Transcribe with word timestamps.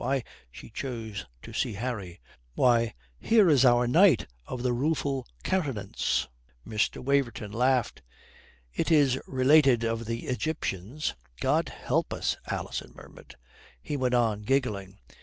Why," 0.01 0.23
she 0.49 0.71
chose 0.71 1.27
to 1.43 1.53
see 1.53 1.73
Harry 1.73 2.19
"why, 2.55 2.95
here 3.19 3.47
is 3.47 3.63
our 3.63 3.85
knight 3.85 4.25
of 4.47 4.63
the 4.63 4.73
rueful 4.73 5.27
countenance!" 5.43 6.27
Mr. 6.67 7.03
Waverton 7.03 7.51
laughed. 7.51 8.01
"It 8.73 8.89
is 8.89 9.19
related 9.27 9.83
of 9.83 10.05
the 10.05 10.25
Egyptians" 10.25 11.13
"God 11.39 11.69
help 11.69 12.13
us," 12.15 12.35
Alison 12.47 12.93
murmured. 12.95 13.35
He 13.79 13.95
went 13.95 14.15
on, 14.15 14.41
giggling. 14.41 14.97